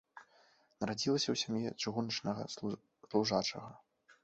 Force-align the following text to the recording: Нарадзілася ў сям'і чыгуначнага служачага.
Нарадзілася 0.83 1.29
ў 1.33 1.43
сям'і 1.43 1.75
чыгуначнага 1.85 2.49
служачага. 2.55 3.71